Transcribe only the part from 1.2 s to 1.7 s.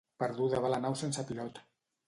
pilot.